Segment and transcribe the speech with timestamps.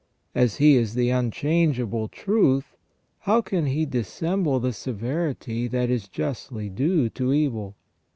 [0.33, 2.75] As He is the unchangeable truth,
[3.19, 7.75] how can He dissemble the severity that is justly due to evil